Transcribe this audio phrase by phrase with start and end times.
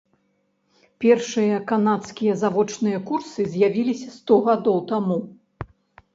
[1.03, 5.21] Першыя канадскія завочныя курсы з'явіліся сто гадоў таму.